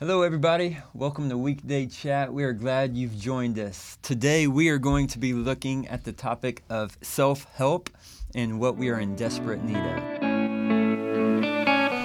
[0.00, 0.78] Hello, everybody.
[0.92, 2.32] Welcome to Weekday Chat.
[2.32, 3.96] We are glad you've joined us.
[4.02, 7.88] Today, we are going to be looking at the topic of self help
[8.34, 10.02] and what we are in desperate need of.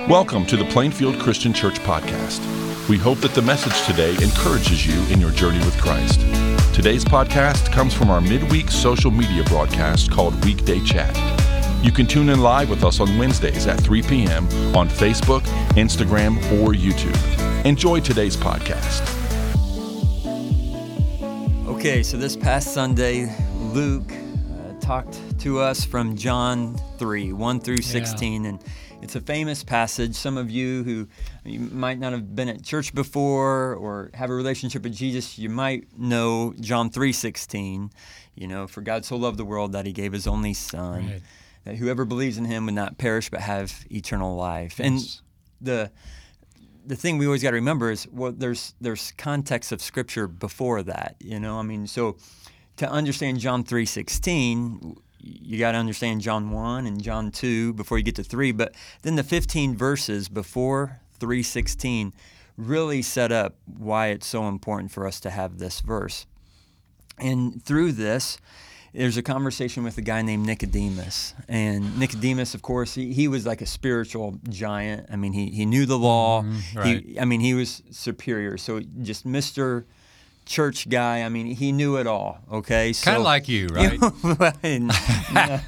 [0.08, 2.40] Welcome to the Plainfield Christian Church Podcast.
[2.88, 6.20] We hope that the message today encourages you in your journey with Christ.
[6.76, 11.18] Today's podcast comes from our midweek social media broadcast called Weekday Chat.
[11.84, 14.46] You can tune in live with us on Wednesdays at 3 p.m.
[14.76, 17.39] on Facebook, Instagram, or YouTube.
[17.66, 19.02] Enjoy today's podcast.
[21.68, 27.82] Okay, so this past Sunday, Luke uh, talked to us from John 3 1 through
[27.82, 28.46] 16.
[28.46, 28.64] And
[29.02, 30.16] it's a famous passage.
[30.16, 31.10] Some of you who
[31.44, 35.50] you might not have been at church before or have a relationship with Jesus, you
[35.50, 37.92] might know John 3 16.
[38.36, 41.08] You know, for God so loved the world that he gave his only son.
[41.08, 41.22] Right.
[41.66, 44.80] That whoever believes in him would not perish but have eternal life.
[44.80, 44.98] And
[45.60, 45.92] the
[46.90, 50.84] the thing we always got to remember is well there's there's context of scripture before
[50.84, 51.60] that you know?
[51.60, 52.18] I mean so
[52.78, 58.04] to understand john 3.16 you got to understand john 1 and john 2 before you
[58.04, 62.14] get to 3 but then the 15 verses before 3.16
[62.60, 66.26] really set up why it's so important for us to have this verse.
[67.18, 68.38] And through this,
[68.94, 71.34] there's a conversation with a guy named Nicodemus.
[71.48, 75.08] And Nicodemus, of course, he, he was like a spiritual giant.
[75.12, 76.46] I mean, he, he knew the law.
[76.76, 77.04] right.
[77.04, 78.58] He, I mean, he was superior.
[78.58, 79.86] So just Mr.
[80.46, 82.40] Church guy, I mean, he knew it all.
[82.52, 82.94] Okay.
[82.94, 84.00] So, Kind of like you, right?
[84.00, 85.60] no,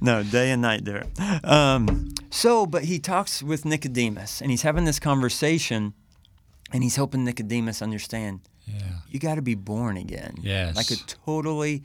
[0.00, 1.04] no, day and night there.
[1.44, 5.92] Um, so, but he talks with Nicodemus and he's having this conversation
[6.72, 8.82] and he's helping Nicodemus understand yeah.
[9.08, 10.36] you got to be born again.
[10.42, 10.76] Yes.
[10.76, 11.82] Like a totally,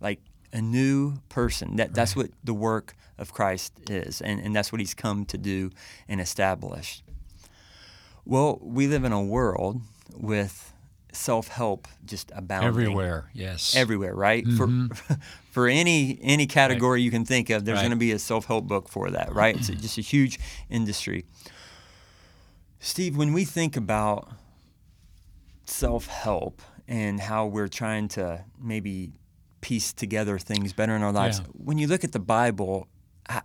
[0.00, 0.20] like
[0.52, 1.76] a new person.
[1.76, 5.38] That that's what the work of Christ is, and and that's what He's come to
[5.38, 5.70] do
[6.08, 7.02] and establish.
[8.24, 9.80] Well, we live in a world
[10.14, 10.72] with
[11.12, 13.74] self help just abounding Everywhere, yes.
[13.74, 14.44] everywhere, right?
[14.44, 15.14] For mm-hmm.
[15.50, 17.82] for any any category you can think of, there's Right.
[17.82, 19.56] going to be a self help book for that, right?
[19.56, 20.38] It's just a huge
[20.68, 21.24] industry.
[22.80, 24.30] Steve, when we think about
[25.64, 29.12] self help and how we're trying to maybe
[29.60, 31.46] piece together things better in our lives, Yeah.
[31.52, 32.88] when you look at the Bible,
[33.28, 33.42] how,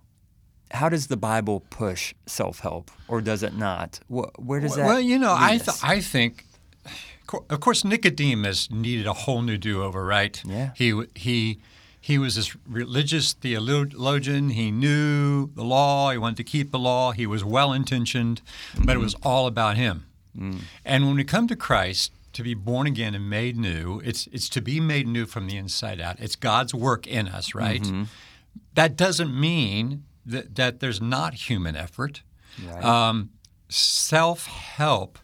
[0.71, 3.99] how does the Bible push self help, or does it not?
[4.07, 4.85] Wh- Where does that?
[4.85, 6.45] well, you know, I th- I think,
[7.49, 10.41] of course, Nicodemus needed a whole new do-over, right?
[10.45, 10.71] Yeah.
[10.75, 11.59] He he
[11.99, 14.49] he was this religious theologian.
[14.49, 16.11] He knew the law.
[16.11, 17.13] He wanted to keep the law.
[17.13, 18.41] He was well-intentioned,
[18.77, 19.03] but it mm-hmm.
[19.03, 20.05] was all about him.
[20.37, 20.61] Mm.
[20.83, 24.49] And when we come to Christ, to be born again and made new, it's it's
[24.49, 26.19] to be made new from the inside out.
[26.19, 27.85] It's God's work in us, right?
[28.73, 32.21] That doesn't mean that, that there's not human effort.
[32.65, 32.83] Right.
[32.83, 33.31] Um,
[33.69, 35.17] Self help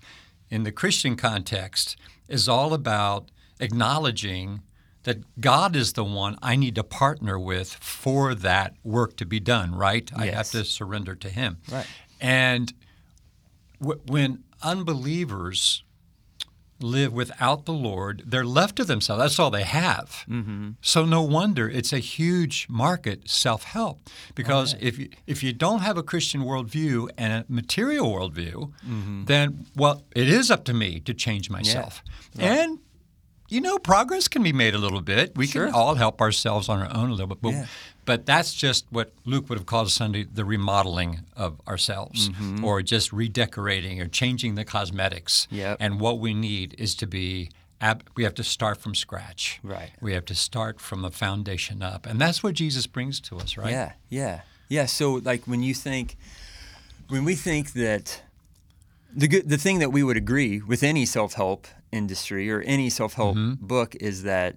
[0.49, 1.95] in the Christian context
[2.27, 4.61] is all about acknowledging
[5.03, 9.39] that God is the one I need to partner with for that work to be
[9.39, 10.09] done, right?
[10.15, 11.57] I have to surrender to Him.
[11.71, 11.85] Right.
[12.19, 12.73] And
[13.79, 15.83] w- when unbelievers
[16.81, 19.21] live without the Lord, they're left to themselves.
[19.21, 20.25] That's all they have.
[20.29, 20.71] Mm-hmm.
[20.81, 24.09] So no wonder it's a huge market, self-help.
[24.35, 28.71] Because if you, if you don't have a Christian worldview and a material worldview,
[29.27, 32.03] then well, it is up to me to change myself.
[32.37, 32.79] And
[33.51, 35.35] you know, progress can be made a little bit.
[35.35, 35.65] We Sure.
[35.65, 37.41] can all help ourselves on our own a little bit.
[37.41, 37.65] But, Yeah.
[38.09, 42.65] But that's just what Luke would have called Sunday the remodeling of ourselves, Mm-hmm.
[42.65, 45.47] or just redecorating or changing the cosmetics.
[45.51, 45.77] Yep.
[45.79, 47.49] And what we need is to be,
[47.79, 49.59] ab- we have to start from scratch.
[49.63, 49.91] Right.
[50.01, 52.05] We have to start from the foundation up.
[52.09, 53.71] And that's what Jesus brings to us, right?
[53.71, 54.87] Yeah, yeah, yeah.
[54.87, 56.15] So like when you think,
[57.09, 58.23] when we think that
[59.15, 62.89] the good, the thing that we would agree with any self help industry or any
[62.89, 63.65] self help Mm-hmm.
[63.65, 64.55] book is that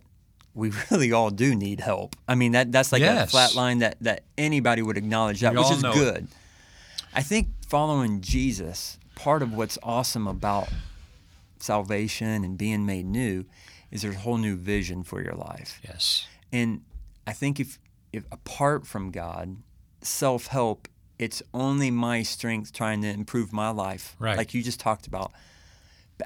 [0.55, 2.17] we really all do need help.
[2.29, 5.59] I mean that that's like a flat line that that anybody would acknowledge that, We
[5.61, 5.95] which is know it.
[5.95, 6.29] good.
[7.15, 10.69] I think following Jesus, part of what's awesome about
[11.59, 13.45] salvation and being made new
[13.91, 15.81] is there's a whole new vision for your life.
[15.85, 16.27] Yes.
[16.53, 16.83] And
[17.27, 17.79] I think if,
[18.13, 19.57] if apart from God,
[20.01, 20.89] self help,
[21.19, 24.37] it's only my strength trying to improve my life, Right.
[24.37, 25.33] like you just talked about.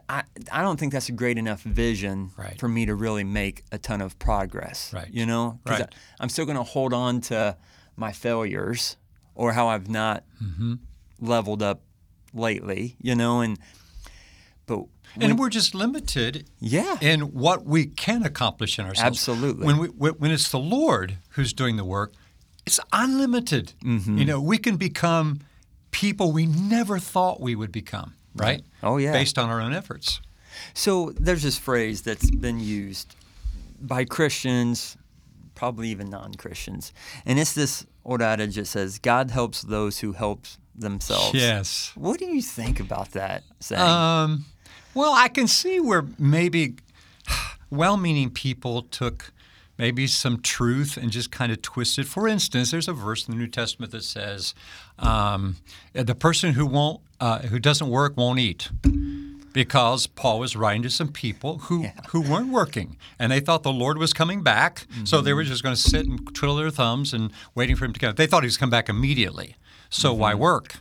[0.08, 0.22] I,
[0.52, 2.58] I don't think that's a great enough vision Right.
[2.58, 4.92] for me to really make a ton of progress.
[4.92, 5.08] Right.
[5.10, 5.82] You know, Right.
[6.18, 7.56] I, am still going to hold on to
[7.96, 8.96] my failures
[9.34, 10.74] or how I've not Mm-hmm.
[11.20, 11.82] leveled up
[12.34, 12.96] lately.
[13.00, 13.58] You know, and
[14.66, 14.84] but
[15.20, 19.06] And we're just limited yeah, in what we can accomplish in ourselves.
[19.18, 19.64] Absolutely.
[19.66, 22.12] When we when it's the Lord who's doing the work,
[22.66, 23.72] it's unlimited.
[23.84, 24.18] Mm-hmm.
[24.18, 25.40] You know, we can become
[25.92, 28.14] people we never thought we would become.
[28.40, 28.62] Right?
[28.82, 29.12] Oh, yeah.
[29.12, 30.20] Based on our own efforts.
[30.74, 33.14] So there's this phrase that's been used
[33.80, 34.96] by Christians,
[35.54, 36.92] probably even non-Christians,
[37.24, 41.92] and it's this old adage that says, "God helps those who help themselves." Yes.
[41.94, 43.82] What do you think about that saying?
[43.82, 44.46] Um,
[44.94, 46.76] well, I can see where maybe
[47.70, 49.32] well-meaning people took
[49.78, 52.06] maybe some truth and just kind of twisted.
[52.06, 54.54] For instance, there's a verse in the New Testament that says,
[54.98, 55.56] um,
[55.92, 58.70] "The person who won't, uh, who doesn't work, won't eat."
[59.52, 61.92] Because Paul was writing to some people who, Yeah.
[62.10, 64.86] who weren't working and they thought the Lord was coming back.
[65.04, 67.94] So they were just going to sit and twiddle their thumbs and waiting for him
[67.94, 68.14] to come.
[68.16, 69.56] They thought he was coming back immediately.
[69.88, 70.80] So why work?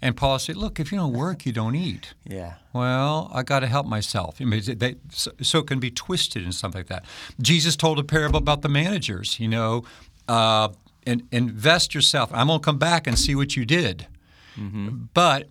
[0.00, 2.14] And Paul said, Look, if you don't work, you don't eat.
[2.24, 2.54] yeah.
[2.72, 4.36] Well, I got to help myself.
[4.40, 7.04] I mean, they, so, so it can be twisted and stuff like that.
[7.42, 9.38] Jesus told a parable about the managers.
[9.38, 9.84] You know,
[10.26, 10.68] uh,
[11.04, 12.30] in, invest yourself.
[12.32, 14.06] I'm going to come back and see what you did.
[15.12, 15.48] But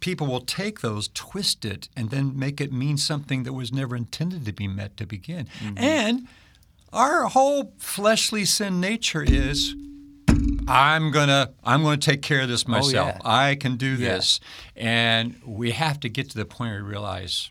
[0.00, 3.94] people will take those, twist it, and then make it mean something that was never
[3.94, 5.46] intended to be meant to begin.
[5.62, 5.78] Mm-hmm.
[5.78, 6.28] And
[6.92, 9.74] our whole fleshly sin nature is.
[10.68, 13.16] I'm gonna I'm gonna take care of this oh, myself.
[13.16, 13.20] yeah.
[13.24, 14.14] I can do Yeah.
[14.16, 14.40] this.
[14.76, 17.50] And we have to get to the point where we realize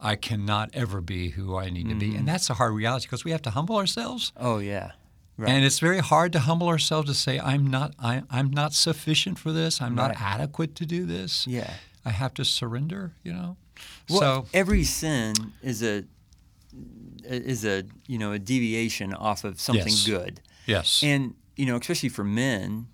[0.00, 2.08] I cannot ever be who I need to be.
[2.10, 2.18] Mm-hmm.
[2.18, 4.32] And that's a hard reality because we have to humble ourselves.
[4.36, 4.92] Oh yeah.
[5.38, 5.50] Right.
[5.50, 9.38] And it's very hard to humble ourselves to say, I'm not I, I'm not sufficient
[9.38, 9.80] for this.
[9.80, 11.46] I'm not adequate to do this.
[11.46, 11.72] yeah.
[12.04, 13.56] I have to surrender, you know?
[14.08, 16.04] Well, so every sin is a
[17.24, 20.06] is a you know a deviation off of something Yes.
[20.06, 21.02] good, yes.
[21.02, 22.86] and you know especially for men,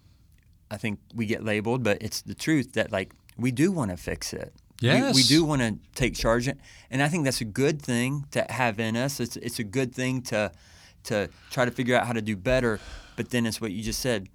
[0.70, 3.96] I think we get labeled, but it's the truth that like we do want to
[3.96, 4.52] fix it.
[4.82, 6.46] We- we, do want to take charge,
[6.90, 9.18] and I think that's a good thing to have in us.
[9.20, 10.52] It's it's a good thing to
[11.04, 12.80] to try to figure out how to do better.
[13.16, 14.28] But then it's what you just said.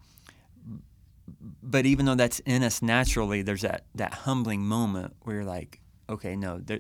[1.62, 5.80] But even though that's in us naturally, there's that that humbling moment where you're like,
[6.10, 6.80] okay, no, there,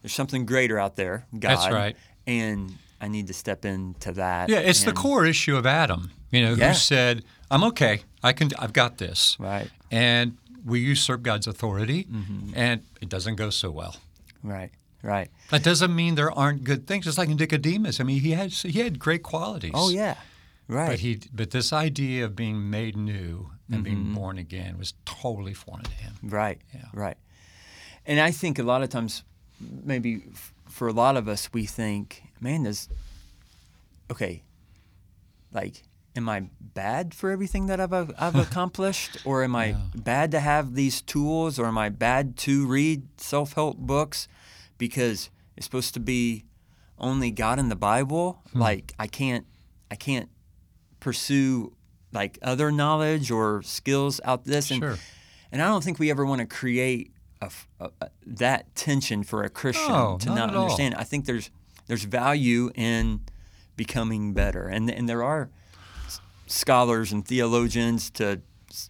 [0.00, 1.50] there's something greater out there, God.
[1.58, 1.96] That's right.
[2.26, 4.48] And I need to step into that.
[4.48, 6.68] yeah, it's the core issue of Adam, you know, Yeah.
[6.68, 8.02] who said, I'm okay.
[8.22, 9.36] I can I've got this.
[9.38, 9.68] Right.
[9.90, 12.52] And we usurp God's authority Mm-hmm.
[12.54, 13.96] and it doesn't go so well.
[14.42, 14.70] Right.
[15.02, 15.30] Right.
[15.50, 17.06] That doesn't mean there aren't good things.
[17.06, 18.00] It's like in Nicodemus.
[18.00, 19.72] I mean, he had he had great qualities.
[19.74, 20.14] Oh yeah.
[20.68, 20.90] Right.
[20.90, 23.82] But he but this idea of being made new and Mm-hmm.
[23.84, 26.14] being born again was totally foreign to him.
[26.22, 26.60] Right.
[26.74, 26.84] Yeah.
[26.92, 27.16] Right.
[28.06, 29.24] And I think a lot of times,
[29.60, 30.22] maybe
[30.68, 32.88] for a lot of us, we think, man, does
[34.10, 34.42] okay,
[35.52, 35.82] like,
[36.16, 40.74] am I bad for everything that I've I've accomplished, or am I bad to have
[40.74, 44.28] these tools, or am I bad to read self help books
[44.86, 46.44] because it's supposed to be
[46.98, 48.42] only God in the Bible?
[48.52, 48.58] Hmm.
[48.60, 49.46] Like, I can't,
[49.92, 50.28] I can't
[50.98, 51.72] pursue
[52.12, 54.98] like other knowledge or skills out this and Sure.
[55.52, 57.48] and I don't think we ever want to create a
[57.80, 60.62] a a that tension for a Christian No, to not not, at all.
[60.64, 60.94] understand.
[60.96, 61.50] I think there's
[61.86, 63.20] there's value in
[63.76, 65.48] becoming better, and and there are
[66.46, 68.40] scholars and theologians to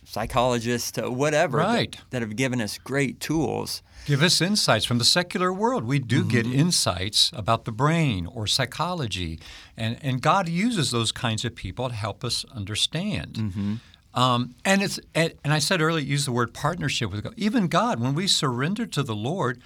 [0.05, 1.96] psychologists to whatever that- Right.
[2.11, 3.82] that, have given us great tools.
[4.06, 5.84] Give us insights from the secular world.
[5.84, 6.58] We do get Mm-hmm.
[6.58, 9.38] insights about the brain or psychology,
[9.76, 13.34] and, and God uses those kinds of people to help us understand.
[13.34, 13.75] Mm-hmm.
[14.14, 17.32] Um, and it's and, and I said earlier, use the word partnership with God.
[17.37, 19.62] Even God, when we surrender to the Lord,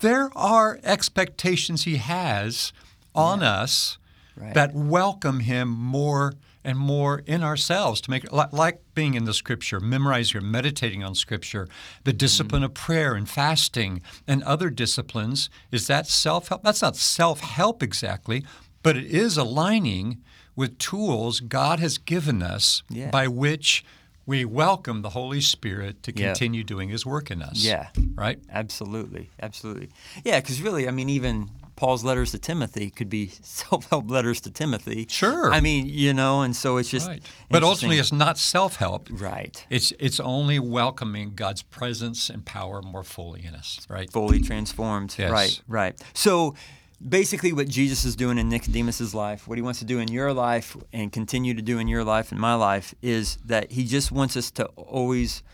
[0.00, 2.72] there are expectations He has
[3.14, 3.96] on us
[4.36, 4.54] Right.
[4.54, 6.34] that welcome Him more
[6.68, 11.02] and more in ourselves to make it like, being in the Scripture, memorizing or meditating
[11.02, 11.66] on Scripture,
[12.04, 15.48] the discipline of prayer and fasting and other disciplines.
[15.72, 16.62] Is that self help?
[16.62, 18.44] That's not self help exactly,
[18.82, 20.18] but it is aligning
[20.54, 23.08] with tools God has given us Yeah.
[23.10, 23.82] by which
[24.26, 26.26] we welcome the Holy Spirit to Yeah.
[26.26, 27.64] continue doing His work in us.
[27.64, 27.88] Yeah.
[28.14, 28.38] Right?
[28.50, 29.88] Absolutely, absolutely.
[30.22, 31.48] Yeah, because really, I mean, even
[31.78, 35.06] Paul's letters to Timothy could be self-help letters to Timothy.
[35.08, 35.52] Sure.
[35.52, 37.06] I mean, you know, and so it's just.
[37.06, 37.22] Right.
[37.48, 39.08] But ultimately, it's not self help.
[39.12, 39.64] right.
[39.70, 44.10] It's it's only welcoming God's presence and power more fully in us, right?
[44.10, 45.14] fully transformed.
[45.16, 45.30] Yes.
[45.30, 46.02] Right, right.
[46.14, 46.56] So
[47.06, 50.32] basically, what Jesus is doing in Nicodemus's life, what he wants to do in your
[50.32, 54.10] life and continue to do in your life and my life, is that he just
[54.10, 55.44] wants us to always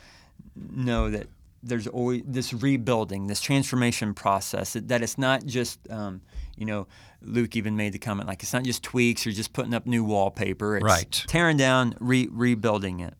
[0.57, 1.27] know that
[1.65, 4.75] there's always this rebuilding, this transformation process.
[4.75, 6.21] That, that it's not just, um,
[6.57, 6.87] you know,
[7.23, 10.05] Luke even made the comment like it's not just tweaks or just putting up new
[10.05, 10.77] wallpaper.
[10.77, 11.25] It's Right.
[11.27, 13.15] tearing down, re- rebuilding it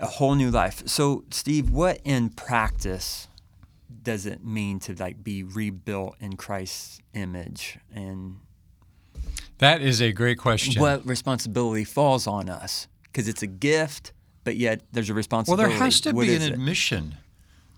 [0.00, 0.82] a whole new life.
[0.86, 3.26] So, Steve, what in practice
[4.02, 8.36] does it mean to like be rebuilt in Christ's image, and
[9.58, 10.80] That is a great question.
[10.80, 12.86] what responsibility falls on us?
[13.04, 14.12] Because it's a gift,
[14.48, 15.62] but yet there's a responsibility.
[15.62, 16.52] well, there has to What be an it?
[16.52, 17.16] admission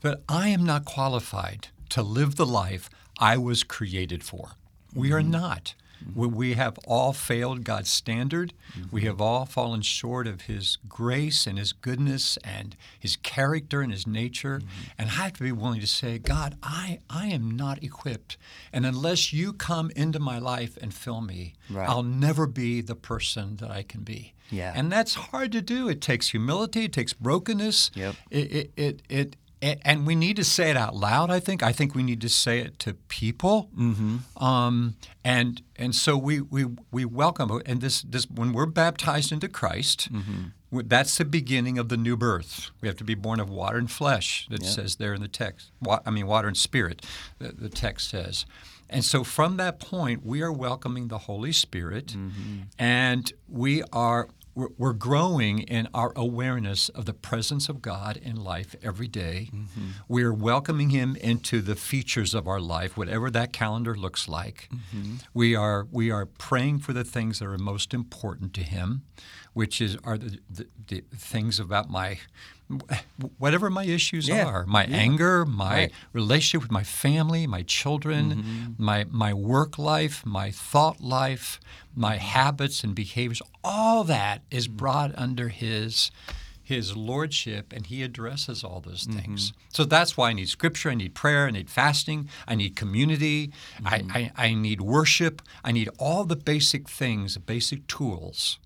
[0.02, 4.50] that I am not qualified to live the life I was created for.
[4.94, 5.32] We are mm-hmm.
[5.32, 5.74] not.
[6.14, 8.52] We- We have all failed God's standard.
[8.90, 9.06] We mm-hmm.
[9.08, 14.06] have all fallen short of His grace and His goodness and His character and His
[14.06, 14.58] nature.
[14.60, 14.68] Mm-hmm.
[14.98, 18.36] And I have to be willing to say, God, I, I am not equipped.
[18.72, 21.88] And unless you come into my life and fill me, Right.
[21.88, 24.34] I'll never be the person that I can be.
[24.50, 24.72] Yeah.
[24.74, 25.88] And that's hard to do.
[25.88, 27.90] It takes humility, it takes brokenness.
[27.94, 28.16] Yep.
[28.30, 31.30] It, it, it, it, and we need to say it out loud.
[31.30, 31.62] I think.
[31.62, 33.68] I think we need to say it to people.
[33.76, 34.42] Mm-hmm.
[34.42, 39.48] Um, and and so we, we we welcome and this this when we're baptized into
[39.48, 40.08] Christ,
[40.70, 42.70] w- that's the beginning of the new birth.
[42.80, 44.46] We have to be born of water and flesh.
[44.50, 45.70] That says there in the text.
[45.82, 47.04] Wa- I mean, water and spirit.
[47.38, 48.46] The, the text says.
[48.92, 52.16] And so from that point, we are welcoming the Holy Spirit,
[52.76, 58.36] and we are we're, we're growing in our awareness of the presence of God in
[58.36, 59.50] life every day.
[59.52, 59.88] Mm-hmm.
[60.08, 64.68] We're welcoming Him into the features of our life, whatever that calendar looks like.
[64.72, 65.16] Mm-hmm.
[65.34, 69.02] We are we are praying for the things that are most important to Him,
[69.52, 72.18] which is are the, the, the things about my
[73.38, 74.46] whatever my issues Yeah.
[74.46, 75.92] are, my anger, my Right.
[76.12, 78.84] relationship with my family, my children, mm-hmm.
[78.84, 81.60] my my work life, my thought life,
[81.94, 82.26] my mm-hmm.
[82.26, 84.76] habits and behaviors, all that is mm.
[84.76, 86.10] brought under his
[86.62, 89.18] his lordship and he addresses all those mm-hmm.
[89.18, 89.52] things.
[89.70, 93.50] So that's why I need scripture, I need prayer, I need fasting, I need community,
[93.84, 98.60] I, I, I need worship, I need all the basic things, the basic tools,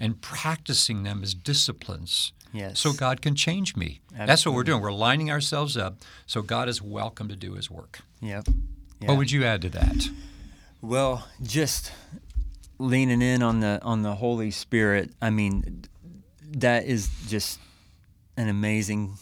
[0.00, 2.32] and practicing them as disciplines.
[2.54, 2.78] Yes.
[2.78, 4.00] So God can change me.
[4.16, 4.80] That's what we're doing.
[4.80, 7.98] We're lining ourselves up so God is welcome to do his work.
[8.20, 8.46] Yep.
[9.00, 9.08] Yeah.
[9.08, 10.08] What would you add to that?
[10.80, 11.90] Well, just
[12.78, 15.10] leaning in on the on the Holy Spirit.
[15.20, 15.84] I mean,
[16.58, 17.58] that is just
[18.36, 19.14] an amazing.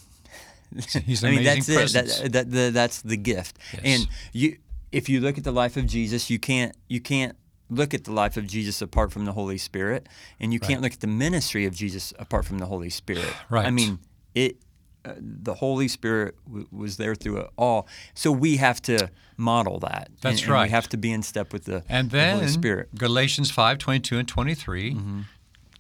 [1.07, 2.21] He's an I mean, amazing that's presence.
[2.21, 2.33] it.
[2.33, 3.59] That, that, the, that's the gift.
[3.73, 3.83] Yes.
[3.85, 4.59] And you,
[4.91, 7.37] if you look at the life of Jesus, you can't you can't
[7.71, 10.09] look at the life of Jesus apart from the Holy Spirit,
[10.41, 13.33] and you can't look at the ministry of Jesus apart from the Holy Spirit.
[13.51, 13.67] Right.
[13.67, 13.99] I mean,
[14.35, 14.57] it.
[15.05, 19.81] Uh, the Holy Spirit w- was there through it all, so we have to model
[19.81, 20.07] that.
[20.11, 22.47] And- That's and we have to be in step with the, And the then Holy
[22.49, 22.87] Spirit.
[22.91, 22.99] Mm-hmm.
[22.99, 24.97] Galatians 5 22 and 23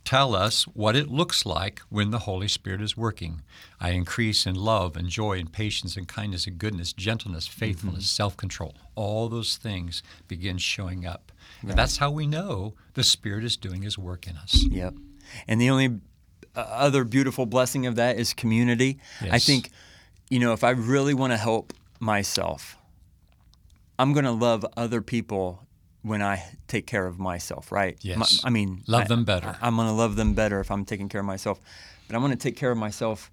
[0.04, 3.42] tell us what it looks like when the Holy Spirit is working.
[3.80, 8.16] I increase in love and joy and patience and kindness and goodness, gentleness, faithfulness, Mm-hmm.
[8.22, 8.74] self control.
[8.96, 11.30] All those things begin showing up.
[11.62, 14.64] And that's how we know the Spirit is doing His work in us.
[14.70, 14.94] Yep.
[15.46, 16.00] And the only
[16.54, 18.98] uh, other beautiful blessing of that is community.
[19.20, 19.70] I think,
[20.28, 22.76] you know, if I really want to help myself,
[23.98, 25.66] I'm going to love other people
[26.02, 27.96] when I take care of myself, right?
[28.00, 28.40] Yes.
[28.44, 29.56] I mean, Love I- them better.
[29.60, 31.60] I, am going to love them better if I'm taking care of myself.
[32.06, 33.30] But I'm going to take care of myself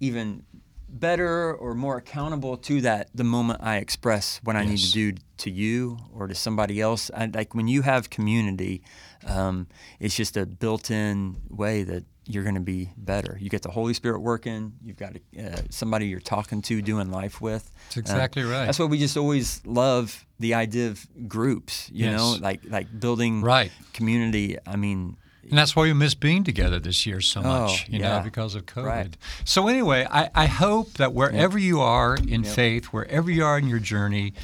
[0.00, 0.44] even
[0.88, 5.12] better or more accountable to that the moment I express what I need to do
[5.38, 7.10] to you or to somebody else.
[7.14, 8.82] I, like when you have community,
[9.26, 9.66] um,
[10.00, 13.36] it's just a built-in way that you're going to be better.
[13.40, 14.72] You get the Holy Spirit working.
[14.84, 17.70] You've got uh, somebody you're talking to, doing life with.
[17.88, 18.66] That's exactly Uh, right.
[18.66, 21.88] That's why we just always love the idea of groups.
[21.92, 23.70] You know, like like building Right.
[23.92, 24.56] community.
[24.66, 25.16] I mean,
[25.50, 28.20] And that's why we miss being together this year so oh, much, Oh, you know,
[28.22, 28.84] because of COVID.
[28.84, 29.16] Right.
[29.44, 33.68] So anyway, I, I hope that wherever you are in faith, wherever you are in
[33.68, 34.34] your journey,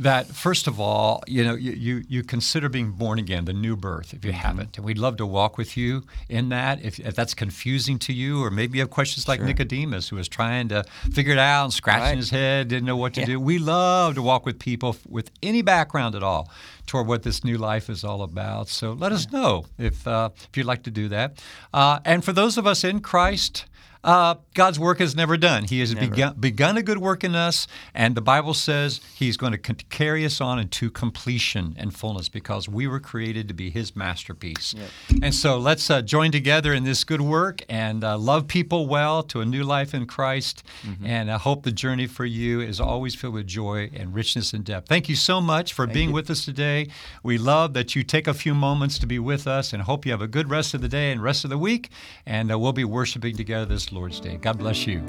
[0.00, 3.76] that first of all, you know, you, you, you consider being born again, the new
[3.76, 4.40] birth, if you Mm-hmm.
[4.40, 4.76] haven't.
[4.76, 6.82] And we'd love to walk with you in that.
[6.82, 10.28] If, if that's confusing to you, or maybe you have questions like Nicodemus, who was
[10.28, 12.16] trying to figure it out and scratching Right.
[12.16, 13.26] his head, didn't know what to Yeah.
[13.26, 13.40] do.
[13.40, 16.50] We love to walk with people with any background at all
[16.86, 18.68] toward what this new life is all about.
[18.68, 21.42] So let us know if uh, if you'd like to do that.
[21.74, 23.66] Uh, and for those of us in Christ.
[24.02, 25.64] Uh, God's work is never done.
[25.64, 29.52] He has begun, begun a good work in us, and the Bible says He's going
[29.52, 33.94] to carry us on into completion and fullness because we were created to be His
[33.94, 34.74] masterpiece.
[35.22, 39.22] And so let's uh, join together in this good work and uh, love people well
[39.24, 40.62] to a new life in Christ.
[41.04, 44.64] And I hope the journey for you is always filled with joy and richness and
[44.64, 44.88] depth.
[44.88, 46.88] Thank you so much for being with us today.
[47.22, 50.12] We love that you take a few moments to be with us and hope you
[50.12, 51.90] have a good rest of the day and rest of the week.
[52.24, 54.36] And uh, we'll be worshiping together Lord's Day.
[54.36, 55.02] God bless you.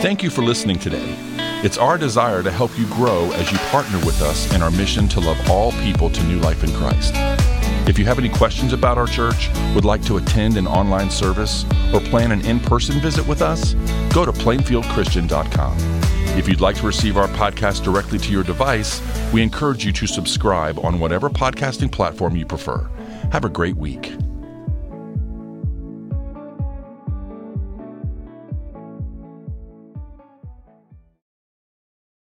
[0.00, 1.14] Thank you for listening today.
[1.64, 5.08] It's our desire to help you grow as you partner with us in our mission
[5.08, 7.14] to love all people to new life in Christ.
[7.88, 11.64] If you have any questions about our church, would like to attend an online service,
[11.94, 13.74] or plan an in person visit with us,
[14.12, 15.76] go to plainfieldchristian.com.
[16.36, 19.00] If you'd like to receive our podcast directly to your device,
[19.32, 22.88] we encourage you to subscribe on whatever podcasting platform you prefer.
[23.32, 24.12] Have a great week.